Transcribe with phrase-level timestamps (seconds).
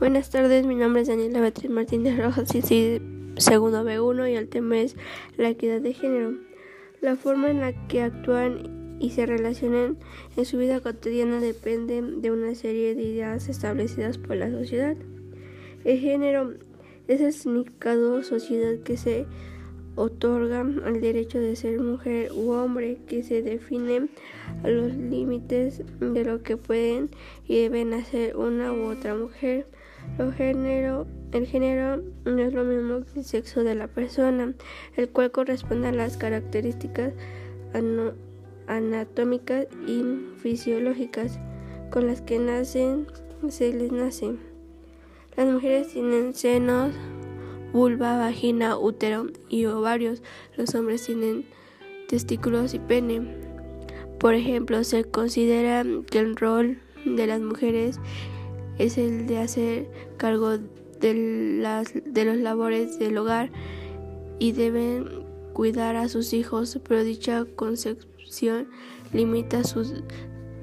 [0.00, 3.02] Buenas tardes, mi nombre es Daniela Beatriz Martínez Rojas y soy
[3.36, 4.96] segundo B1 y el tema es
[5.36, 6.38] la equidad de género.
[7.02, 9.98] La forma en la que actúan y se relacionan
[10.38, 14.96] en su vida cotidiana depende de una serie de ideas establecidas por la sociedad.
[15.84, 16.54] El género
[17.06, 19.26] es el significado social que se
[20.00, 24.08] otorga al derecho de ser mujer u hombre que se define
[24.64, 27.10] a los límites de lo que pueden
[27.46, 29.66] y deben hacer una u otra mujer
[30.36, 34.54] género, el género no es lo mismo que el sexo de la persona,
[34.96, 37.12] el cual corresponde a las características
[38.66, 40.02] anatómicas y
[40.38, 41.38] fisiológicas
[41.90, 43.06] con las que nacen,
[43.48, 44.32] se les nace.
[45.36, 46.92] Las mujeres tienen senos,
[47.72, 50.22] vulva, vagina, útero y ovarios.
[50.56, 51.46] Los hombres tienen
[52.08, 53.22] testículos y pene.
[54.18, 57.98] Por ejemplo, se considera que el rol de las mujeres
[58.78, 60.58] es el de hacer cargo
[61.00, 63.50] de, las, de los labores del hogar
[64.38, 68.68] y deben cuidar a sus hijos, pero dicha concepción
[69.12, 70.02] limita su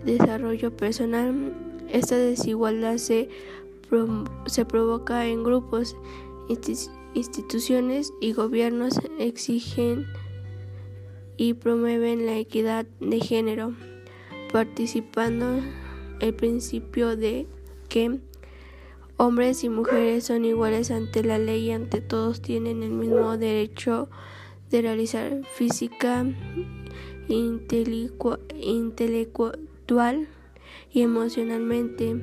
[0.05, 1.53] desarrollo personal.
[1.89, 3.30] Esta desigualdad se,
[4.45, 5.95] se provoca en grupos,
[7.13, 10.07] instituciones y gobiernos exigen
[11.37, 13.73] y promueven la equidad de género,
[14.51, 15.59] participando
[16.19, 17.47] el principio de
[17.89, 18.19] que
[19.17, 24.09] hombres y mujeres son iguales ante la ley y ante todos tienen el mismo derecho
[24.69, 26.25] de realizar física,
[27.27, 30.27] intelectual
[30.91, 32.15] y emocionalmente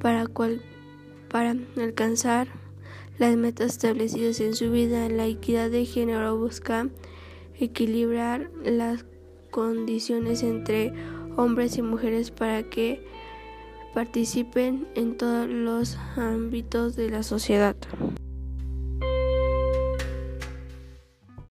[0.00, 0.62] para, cual,
[1.28, 2.63] para alcanzar
[3.18, 5.08] las metas establecidas en su vida.
[5.08, 6.88] La equidad de género busca
[7.58, 9.04] equilibrar las
[9.50, 10.92] condiciones entre
[11.36, 13.04] hombres y mujeres para que
[13.94, 17.76] participen en todos los ámbitos de la sociedad.